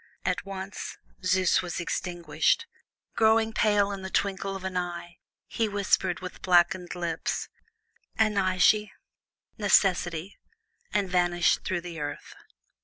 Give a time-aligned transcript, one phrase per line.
[0.25, 2.65] At once Zeus was extinguished.
[3.15, 7.49] Growing pale in the twinkle of an eye, he whispered, with blackening lips,
[8.17, 8.89] "[Greek: Anagkê]"
[9.59, 10.39] ("Necessity"),
[10.91, 12.33] and vanished through the earth.